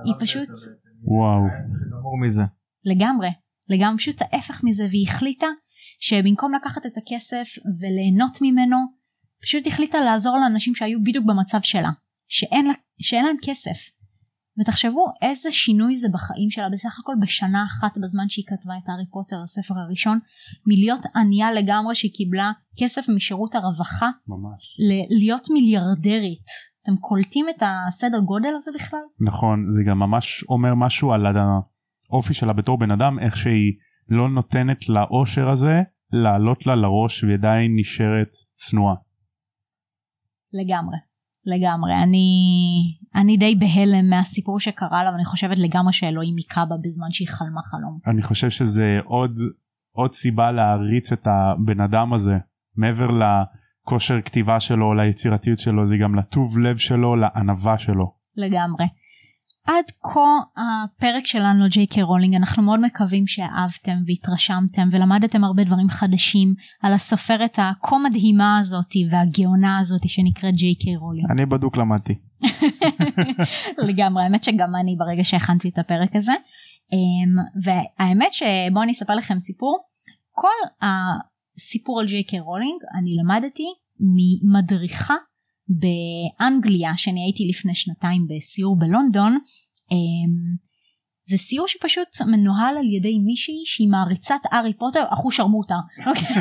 היא 0.04 0.14
פשוט 0.20 0.48
וואו. 1.02 1.42
מזה. 2.24 2.42
לגמרי, 2.84 3.28
לגמרי 3.68 3.98
פשוט 3.98 4.22
ההפך 4.22 4.60
מזה 4.64 4.84
והיא 4.84 5.06
החליטה 5.08 5.46
שבמקום 6.00 6.54
לקחת 6.54 6.86
את 6.86 6.92
הכסף 6.96 7.48
וליהנות 7.80 8.38
ממנו 8.42 8.76
פשוט 9.42 9.66
החליטה 9.66 10.00
לעזור 10.00 10.38
לאנשים 10.38 10.74
שהיו 10.74 10.98
בדיוק 11.04 11.24
במצב 11.26 11.58
שלה 11.62 11.90
שאין, 12.28 12.66
לה, 12.66 12.72
שאין 13.00 13.24
להם 13.24 13.36
כסף 13.42 13.97
ותחשבו 14.60 15.06
איזה 15.22 15.50
שינוי 15.50 15.96
זה 15.96 16.08
בחיים 16.12 16.50
שלה 16.50 16.68
בסך 16.72 16.98
הכל 17.00 17.12
בשנה 17.20 17.64
אחת 17.64 17.98
בזמן 17.98 18.28
שהיא 18.28 18.44
כתבה 18.48 18.74
את 18.84 18.88
הארי 18.88 19.06
פוטר 19.10 19.36
הספר 19.42 19.74
הראשון 19.78 20.18
מלהיות 20.66 21.00
ענייה 21.16 21.52
לגמרי 21.52 21.94
שהיא 21.94 22.12
קיבלה 22.14 22.52
כסף 22.78 23.08
משירות 23.08 23.54
הרווחה 23.54 24.08
ממש 24.28 24.76
להיות 25.20 25.46
מיליארדרית 25.50 26.48
אתם 26.82 26.96
קולטים 26.96 27.46
את 27.48 27.62
הסדר 27.62 28.18
גודל 28.18 28.54
הזה 28.56 28.70
בכלל? 28.74 29.00
נכון 29.20 29.66
זה 29.68 29.82
גם 29.86 29.98
ממש 29.98 30.44
אומר 30.48 30.74
משהו 30.74 31.12
על 31.12 31.26
האופי 32.10 32.34
שלה 32.34 32.52
בתור 32.52 32.78
בן 32.78 32.90
אדם 32.90 33.18
איך 33.18 33.36
שהיא 33.36 33.72
לא 34.08 34.28
נותנת 34.28 34.88
לאושר 34.88 35.50
הזה 35.50 35.82
לעלות 36.12 36.66
לה 36.66 36.74
לראש 36.74 37.24
והיא 37.24 37.34
עדיין 37.34 37.72
נשארת 37.76 38.30
צנועה. 38.54 38.94
לגמרי 40.52 40.96
לגמרי 41.46 41.94
אני 42.02 42.28
אני 43.14 43.36
די 43.36 43.54
בהלם 43.54 44.10
מהסיפור 44.10 44.60
שקרה 44.60 45.04
לה 45.04 45.10
ואני 45.12 45.24
חושבת 45.24 45.58
לגמרי 45.58 45.92
שאלוהים 45.92 46.36
היכה 46.36 46.64
בה 46.64 46.76
בזמן 46.84 47.10
שהיא 47.10 47.28
חלמה 47.28 47.60
חלום. 47.70 47.98
אני 48.06 48.22
חושב 48.22 48.50
שזה 48.50 48.98
עוד 49.04 49.38
עוד 49.92 50.12
סיבה 50.12 50.52
להעריץ 50.52 51.12
את 51.12 51.26
הבן 51.26 51.80
אדם 51.80 52.12
הזה 52.12 52.38
מעבר 52.76 53.08
לכושר 53.10 54.20
כתיבה 54.20 54.60
שלו 54.60 54.94
ליצירתיות 54.94 55.58
שלו 55.58 55.86
זה 55.86 55.96
גם 55.96 56.14
לטוב 56.14 56.58
לב 56.58 56.76
שלו 56.76 57.16
לענווה 57.16 57.78
שלו. 57.78 58.12
לגמרי. 58.36 58.84
עד 59.68 59.84
כה 60.02 60.38
הפרק 60.56 61.26
שלנו 61.26 61.64
ג'יי 61.68 61.86
קיי 61.86 62.02
רולינג 62.02 62.34
אנחנו 62.34 62.62
מאוד 62.62 62.80
מקווים 62.80 63.26
שאהבתם 63.26 63.96
והתרשמתם 64.06 64.88
ולמדתם 64.92 65.44
הרבה 65.44 65.64
דברים 65.64 65.88
חדשים 65.88 66.54
על 66.82 66.92
הסופרת 66.92 67.58
הכה 67.58 67.98
מדהימה 67.98 68.58
הזאתי 68.58 69.08
והגאונה 69.10 69.78
הזאתי 69.78 70.08
שנקראת 70.08 70.54
ג'יי 70.54 70.74
קיי 70.74 70.96
רולינג. 70.96 71.30
אני 71.30 71.46
בדוק 71.46 71.76
למדתי. 71.76 72.14
לגמרי 73.88 74.22
האמת 74.22 74.44
שגם 74.44 74.76
אני 74.80 74.96
ברגע 74.98 75.24
שהכנתי 75.24 75.68
את 75.68 75.78
הפרק 75.78 76.16
הזה 76.16 76.32
אמ, 76.92 77.62
והאמת 77.62 78.32
שבואו 78.32 78.82
אני 78.82 78.92
אספר 78.92 79.14
לכם 79.14 79.38
סיפור 79.38 79.78
כל 80.30 80.86
הסיפור 80.86 82.00
על 82.00 82.06
ג'יי 82.06 82.24
קיי 82.24 82.40
רולינג 82.40 82.80
אני 82.98 83.10
למדתי 83.22 83.66
ממדריכה 84.00 85.14
באנגליה 85.68 86.96
שאני 86.96 87.20
הייתי 87.20 87.48
לפני 87.48 87.74
שנתיים 87.74 88.26
בסיור 88.28 88.78
בלונדון 88.78 89.38
אמ, 89.92 90.68
זה 91.28 91.36
סיור 91.36 91.68
שפשוט 91.68 92.08
מנוהל 92.26 92.76
על 92.78 92.94
ידי 92.96 93.18
מישהי 93.18 93.62
שהיא 93.64 93.88
מעריצת 93.88 94.40
ארי 94.52 94.72
פוטר 94.74 95.04
אחו 95.12 95.30
שרמוטה. 95.30 95.74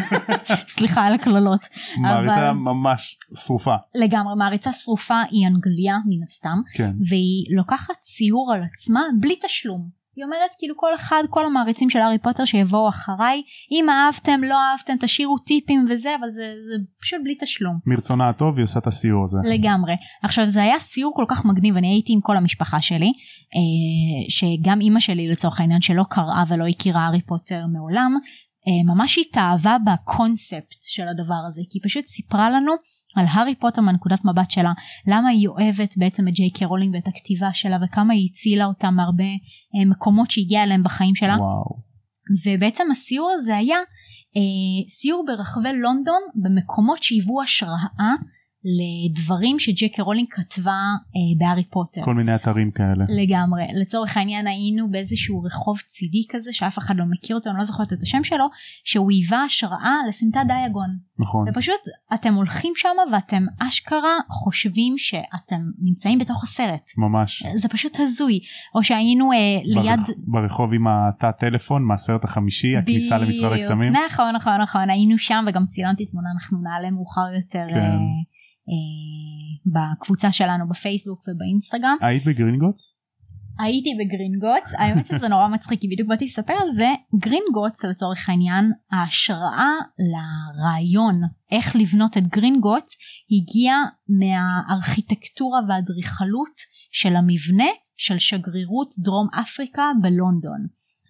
סליחה 0.76 1.06
על 1.06 1.14
הקללות. 1.14 1.68
מעריצה 2.02 2.50
אבל... 2.50 2.52
ממש 2.52 3.18
שרופה. 3.36 3.76
לגמרי 3.96 4.36
מעריצה 4.38 4.72
שרופה 4.72 5.22
היא 5.32 5.48
אנגליה 5.48 5.96
מן 6.06 6.24
הסתם 6.24 6.58
כן. 6.74 6.92
והיא 7.10 7.46
לוקחת 7.58 8.02
סיור 8.02 8.54
על 8.54 8.64
עצמה 8.64 9.02
בלי 9.20 9.36
תשלום 9.46 9.90
היא 10.18 10.26
אומרת 10.26 10.52
כאילו 10.60 10.76
כל 10.78 10.96
אחד 10.96 11.24
כל 11.30 11.46
המעריצים 11.46 11.90
של 11.90 12.00
הארי 12.00 12.18
פוטר 12.18 12.46
שיבואו 12.46 12.90
אחריי 12.90 13.42
אם 13.72 13.90
אהבתם 13.90 14.44
לא 14.44 14.56
אהבתם 14.56 14.94
תשאירו 15.00 15.38
טיפים 15.38 15.86
וזה 15.90 16.16
אבל 16.20 16.30
זה, 16.30 16.42
זה 16.42 16.84
פשוט 17.02 17.20
בלי 17.24 17.36
תשלום. 17.40 17.80
מרצונה 17.86 18.30
הטוב 18.30 18.58
היא 18.58 18.64
עושה 18.64 18.80
את 18.80 18.88
הסיור 18.88 19.24
הזה. 19.24 19.38
לגמרי. 19.44 19.94
עכשיו 20.24 20.48
זה 20.48 20.62
היה 20.62 20.80
סיור 20.80 21.14
כל 21.16 21.26
כך 21.28 21.46
מגניב 21.46 21.78
אני 21.78 21.88
הייתי 21.88 22.14
עם 22.14 22.22
כל 22.22 22.38
המשפחה 22.38 22.82
שלי 22.82 23.12
אה, 23.56 24.30
שגם 24.30 24.82
אימא 24.82 25.00
שלי 25.00 25.32
לצורך 25.32 25.60
העניין 25.60 25.82
שלא 25.82 26.04
קראה 26.10 26.44
ולא 26.48 26.68
הכירה 26.68 27.02
הארי 27.02 27.22
פוטר 27.22 27.62
מעולם 27.74 28.18
ממש 28.86 29.18
התאהבה 29.18 29.78
בקונספט 29.86 30.82
של 30.82 31.08
הדבר 31.08 31.42
הזה 31.48 31.62
כי 31.70 31.80
היא 31.80 31.84
פשוט 31.84 32.06
סיפרה 32.06 32.50
לנו 32.50 32.72
על 33.16 33.26
הארי 33.30 33.56
פוטר 33.56 33.82
מהנקודת 33.82 34.20
מבט 34.26 34.52
שלה 34.52 34.72
למה 35.08 35.30
היא 35.30 35.48
אוהבת 35.48 35.98
בעצם 35.98 36.28
את 36.28 36.34
ג'יי 36.34 36.50
קיי 36.50 36.66
רולינג 36.66 36.96
ואת 36.96 37.08
הכתיבה 37.08 37.54
שלה 37.54 37.78
וכמה 37.84 38.14
היא 38.14 38.28
הצילה 38.30 38.66
אותה 38.66 38.92
מהרבה 38.92 39.24
אה, 39.24 39.86
מקומות 39.86 40.32
שהגיעה 40.32 40.64
אליהם 40.64 40.84
בחיים 40.84 41.16
שלה 41.16 41.36
וואו. 41.40 41.88
ובעצם 42.46 42.84
הסיור 42.92 43.32
הזה 43.36 43.58
היה 43.58 43.78
אה, 44.38 44.90
סיור 44.90 45.26
ברחבי 45.28 45.74
לונדון 45.74 46.22
במקומות 46.36 47.04
שהיוו 47.04 47.42
השראה 47.42 48.14
לדברים 48.78 49.60
שג'יי 49.60 49.88
קיי 49.88 50.02
רולינג 50.02 50.28
כתבה 50.32 50.72
אה, 50.72 51.38
בהארי 51.38 51.64
פוטר. 51.64 52.02
כל 52.04 52.14
מיני 52.14 52.36
אתרים 52.36 52.72
כאלה. 52.72 53.06
לגמרי. 53.10 53.64
לצורך 53.82 54.18
העניין 54.18 54.48
היינו 54.48 54.92
באיזשהו 54.92 55.44
רחוב 55.44 55.78
צדדי 55.86 56.24
כזה 56.30 56.54
שאף 56.54 56.78
אחד 56.78 56.96
לא 56.98 57.06
מכיר 57.10 57.36
אותו, 57.36 57.50
אני 57.50 57.58
לא 57.58 57.64
זוכרת 57.64 57.94
את 57.94 58.02
השם 58.02 58.24
שלו, 58.24 58.46
שהוא 58.84 59.12
היווה 59.12 59.44
השראה 59.44 59.94
לסמטת 60.08 60.40
דיאגון. 60.48 60.98
נכון. 61.20 61.50
ופשוט 61.50 61.80
אתם 62.14 62.34
הולכים 62.34 62.74
שם 62.76 62.90
ואתם 63.14 63.44
אשכרה 63.60 64.18
חושבים 64.30 64.98
שאתם 64.98 65.62
נמצאים 65.82 66.20
בתוך 66.20 66.44
הסרט. 66.44 66.90
ממש. 66.98 67.44
זה 67.56 67.70
פשוט 67.70 68.00
הזוי. 68.00 68.40
או 68.76 68.84
שהיינו 68.84 69.32
אה, 69.32 69.38
ליד... 69.64 70.00
ברח- 70.00 70.10
ברחוב 70.18 70.74
עם 70.74 70.88
התא 70.88 71.32
טלפון 71.40 71.84
מהסרט 71.84 72.24
החמישי, 72.26 72.78
הכניסה 72.78 73.18
למשרד. 73.18 73.52
הקסמים. 73.58 73.94
נכון 74.10 74.36
נכון 74.36 74.62
נכון 74.62 74.90
היינו 74.90 75.18
שם 75.18 75.46
וגם 75.48 75.66
צילמתי 75.66 76.06
תמונה 76.06 76.28
אנחנו 76.36 76.58
נעלה 76.62 76.92
מאוחר 76.92 77.34
יותר 77.44 77.66
כן. 77.70 77.76
אה, 77.76 77.98
בקבוצה 79.66 80.32
שלנו 80.32 80.70
בפייסבוק 80.70 81.20
ובאינסטגרם. 81.28 81.98
היית 82.02 82.26
בגרינגוטס? 82.26 82.98
הייתי 83.60 83.90
בגרינגוטס 84.00 84.76
האמת 84.78 85.06
שזה 85.06 85.28
נורא 85.28 85.48
מצחיק 85.48 85.82
כי 85.82 85.88
בדיוק 85.88 86.10
באתי 86.10 86.26
לספר 86.26 86.54
על 86.54 86.70
זה 86.70 86.94
גרינגוטס 87.16 87.86
לצורך 87.86 88.30
העניין 88.30 88.72
ההשראה 88.92 89.72
לרעיון 90.12 91.22
איך 91.52 91.76
לבנות 91.76 92.18
את 92.18 92.28
גרינגוטס 92.28 92.92
הגיעה 93.32 93.84
מהארכיטקטורה 94.20 95.60
והאדריכלות 95.68 96.56
של 96.92 97.16
המבנה 97.16 97.72
של 97.98 98.18
שגרירות 98.18 98.90
דרום 99.04 99.28
אפריקה 99.42 99.84
בלונדון. 100.02 100.68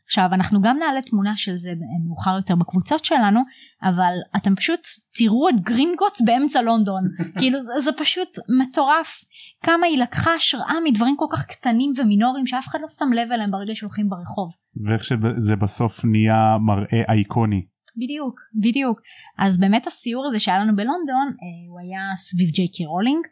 עכשיו 0.07 0.29
אנחנו 0.33 0.61
גם 0.61 0.77
נעלה 0.77 1.01
תמונה 1.01 1.37
של 1.37 1.55
זה 1.55 1.73
מאוחר 2.07 2.35
יותר 2.35 2.55
בקבוצות 2.55 3.05
שלנו 3.05 3.39
אבל 3.83 4.13
אתם 4.35 4.55
פשוט 4.55 4.79
תראו 5.13 5.49
את 5.49 5.55
גרינגוטס 5.61 6.21
באמצע 6.21 6.61
לונדון 6.61 7.03
כאילו 7.39 7.63
זה, 7.63 7.79
זה 7.79 7.91
פשוט 7.97 8.29
מטורף 8.61 9.23
כמה 9.63 9.85
היא 9.87 10.01
לקחה 10.01 10.33
השראה 10.33 10.75
מדברים 10.83 11.15
כל 11.17 11.25
כך 11.31 11.45
קטנים 11.45 11.93
ומינוריים 11.97 12.47
שאף 12.47 12.67
אחד 12.67 12.79
לא 12.81 12.87
שם 12.87 13.15
לב 13.15 13.31
אליהם 13.31 13.49
ברגע 13.51 13.75
שהולכים 13.75 14.09
ברחוב. 14.09 14.51
ואיך 14.85 15.03
שזה 15.03 15.55
בסוף 15.55 16.05
נהיה 16.05 16.57
מראה 16.59 17.01
אייקוני. 17.09 17.65
בדיוק 17.97 18.35
בדיוק 18.61 19.01
אז 19.37 19.59
באמת 19.59 19.87
הסיור 19.87 20.27
הזה 20.27 20.39
שהיה 20.39 20.59
לנו 20.59 20.75
בלונדון 20.75 21.27
אה, 21.27 21.69
הוא 21.69 21.79
היה 21.79 21.99
סביב 22.15 22.49
ג'יי 22.49 22.67
קיי 22.67 22.85
רולינג 22.85 23.25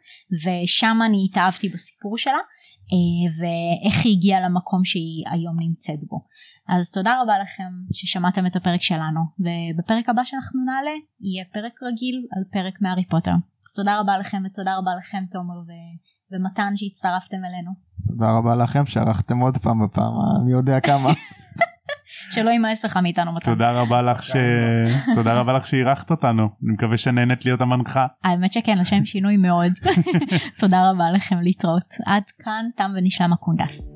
ושם 0.44 0.98
אני 1.06 1.24
התאהבתי 1.30 1.68
בסיפור 1.68 2.18
שלה 2.18 2.40
אה, 2.92 3.26
ואיך 3.38 4.04
היא 4.04 4.16
הגיעה 4.16 4.40
למקום 4.40 4.84
שהיא 4.84 5.24
היום 5.30 5.56
נמצאת 5.60 6.04
בו. 6.08 6.20
אז 6.68 6.90
תודה 6.90 7.22
רבה 7.22 7.38
לכם 7.38 7.70
ששמעתם 7.92 8.46
את 8.46 8.56
הפרק 8.56 8.82
שלנו 8.82 9.20
ובפרק 9.38 10.08
הבא 10.08 10.24
שאנחנו 10.24 10.64
נעלה 10.64 10.96
יהיה 11.20 11.44
פרק 11.52 11.82
רגיל 11.82 12.26
על 12.36 12.42
פרק 12.52 12.82
מהארי 12.82 13.04
פוטר. 13.04 13.30
אז 13.66 13.74
תודה 13.76 14.00
רבה 14.00 14.18
לכם 14.18 14.42
ותודה 14.46 14.76
רבה 14.76 14.90
לכם 14.98 15.24
תומר 15.30 15.58
ו... 15.58 15.72
ומתן 16.32 16.72
שהצטרפתם 16.76 17.36
אלינו. 17.44 17.70
תודה 18.08 18.38
רבה 18.38 18.56
לכם 18.56 18.86
שערכתם 18.86 19.38
עוד 19.38 19.58
פעם 19.58 19.84
בפעם 19.84 20.12
מי 20.44 20.52
יודע 20.52 20.80
כמה. 20.80 21.08
שלא 22.34 22.50
יימאס 22.50 22.84
לך 22.84 22.96
מאיתנו 22.96 23.32
מתן. 23.32 23.50
תודה 23.50 23.82
רבה 23.82 24.02
לך 24.02 24.22
ש... 24.22 24.32
תודה 25.14 25.34
רבה 25.34 25.52
לך 25.52 25.66
שאירחת 25.66 26.10
אותנו. 26.10 26.42
אני 26.42 26.72
מקווה 26.72 26.96
שנהנית 26.96 27.44
להיות 27.44 27.60
המנחה. 27.60 28.06
האמת 28.24 28.52
שכן 28.52 28.78
לשם 28.78 29.04
שינוי 29.04 29.36
מאוד. 29.36 29.72
תודה 30.60 30.90
רבה 30.90 31.10
לכם 31.10 31.36
להתראות. 31.40 31.94
עד 32.06 32.22
כאן 32.44 32.64
תם 32.76 32.90
ונשלם 32.96 33.32
הקונדס. 33.32 33.95